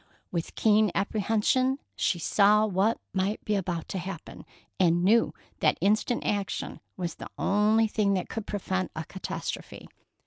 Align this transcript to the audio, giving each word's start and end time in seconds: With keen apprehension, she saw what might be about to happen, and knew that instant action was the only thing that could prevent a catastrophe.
With 0.31 0.55
keen 0.55 0.89
apprehension, 0.95 1.77
she 1.95 2.17
saw 2.17 2.65
what 2.65 2.99
might 3.13 3.45
be 3.45 3.53
about 3.53 3.87
to 3.89 3.99
happen, 3.99 4.47
and 4.79 5.03
knew 5.03 5.31
that 5.59 5.77
instant 5.79 6.23
action 6.25 6.79
was 6.97 7.13
the 7.13 7.29
only 7.37 7.85
thing 7.85 8.15
that 8.15 8.27
could 8.27 8.47
prevent 8.47 8.89
a 8.95 9.03
catastrophe. 9.05 9.87